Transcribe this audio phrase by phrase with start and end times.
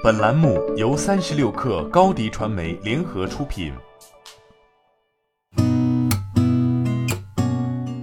[0.00, 3.72] 本栏目由三十六氪高低传媒联合出品。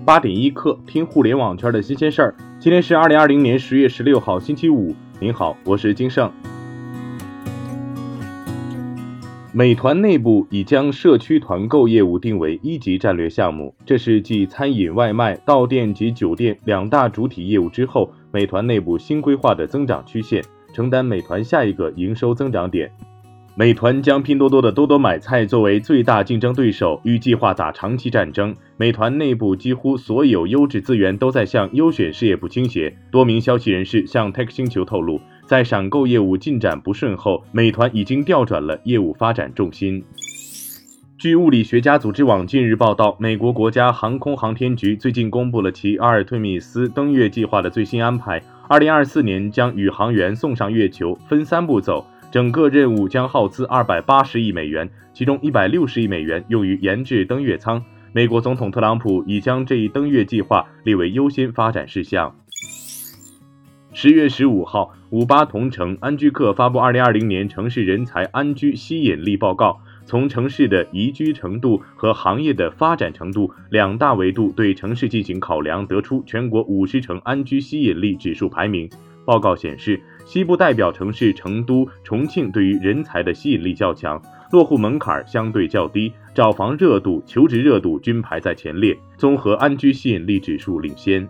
[0.05, 2.35] 八点一刻，听互联网圈的新鲜事儿。
[2.59, 4.93] 今天是二零二零年十月十六号，星期五。
[5.21, 6.29] 您好，我是金盛。
[9.53, 20.43] 美团内部已将社区团购业务定为一级战略项目，这是继餐饮、外卖、到店及酒店两大主体业务之后，美团内部新规划的增长曲线，
[20.75, 22.91] 承担美团下一个营收增长点。
[23.57, 28.53] 美团将拼多多的多多买菜作为最大竞争对手，预计划打长期战争。
[28.75, 32.93] 美团内部几乎所有优质资源都在向优选事业部倾斜。
[33.09, 35.21] 多名消息人士向 Tech 星球透露。
[35.45, 40.03] 在闪购业务进展不顺后，美团已经调转了业务发展重心。
[41.17, 48.43] 据物理学家组织网近日报道，美国国家航空航天局最近公布了其阿尔忒弥斯登月计划的最新安排。
[48.67, 57.83] 二零二四年将宇航员送上月球，分三步走，整个任务将耗资二百八十亿美元，其中一百六十亿美元用于研制登月舱。
[58.11, 62.35] 美国总统特朗普已将这一登月计划列为优先发展事项。
[63.93, 78.89] 十月十五号，五八同城安居客发布二零二零年城市人才安居吸引力报告，从城市的宜居程度和行业的发展程度两大维度对城市进行考量，得出全国五十城安居吸引力指数排名。
[79.25, 91.27] 报告显示，西部代表城市成都、重庆对于人才的吸引力较强，落户门槛相对较低，找房热度、求职热度均排在前列，综合安居吸引力指数领先。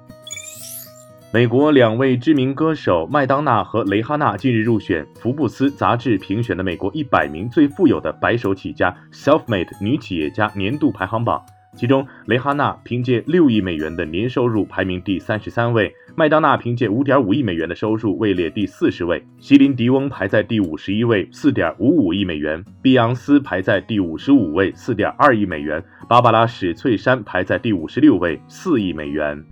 [1.35, 11.43] 美国两位知名歌手麦当娜和蕾哈娜近日入选福布斯杂志评选的美国一百名最富有的白手起家 （self-made） 女企业家年度排行榜。
[11.75, 29.43] 其中，蕾哈娜凭借六亿美元的年收入排名第三十三位，麦当娜凭借五点五亿美元的收入位列第四十位，席琳迪翁排在第五十一位，四点五五亿美元；碧昂斯排在第五十五位，四点二亿美元；芭芭拉史翠珊排在第五十六位，四亿美元。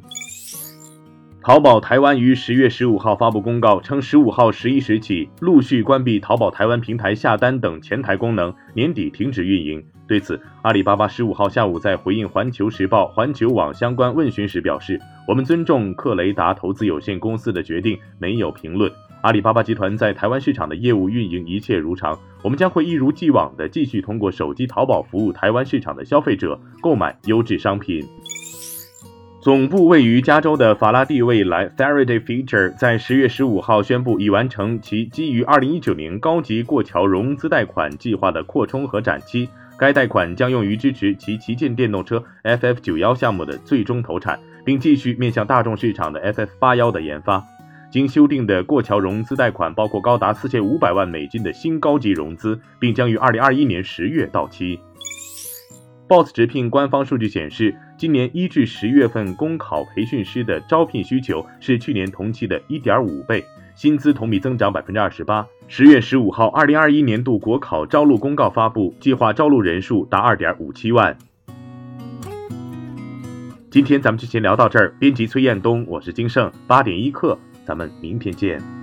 [1.43, 9.83] 淘宝台湾于十月十五号发布公告称，十五号十一时起陆续关闭淘宝台湾平台下单等前台功能，年底停止运营。
[10.07, 18.89] 对此，阿里巴巴十五号下午在回应环球时报、环球网相关问询时表示：“我们尊重克雷达投资有限公司的决定，没有评论。
[19.21, 28.01] 阿里巴巴集团在台湾市场的业务运营一切如常，我们将会一如既往的继续通过手机淘宝服务台湾市场的消费者购买优质商品。”
[29.43, 39.49] 总部位于加州的法拉第未来 （Faraday Future） 在十月十五号宣布，已完成其基于二零一九年高级过桥融资贷款计划的扩充和展期。
[39.77, 47.43] 该贷款将用于支持其旗舰电动车 FF 九幺项目的最终投产，并继续面向大众市场的 FF 八幺的研发。
[47.91, 54.79] 经修订的过桥融资贷款包括高达四千五百万美金的新高级融资，并将于二零二一年十月到期。
[56.13, 63.43] Boss 直聘官方数据显示，今年一至十月份公考培训师的招聘需求是去年同期的一点五倍，
[63.73, 65.43] 薪资同比增长百分之二十八。
[65.67, 71.17] 十月十五号，二零二一年度国考招录公告发布，计划招录人数达二点五七万。
[73.71, 74.93] 今天咱们就先聊到这儿。
[74.99, 77.35] 编辑崔彦东，我是金盛，八点一刻，
[77.65, 78.82] 咱们明天见。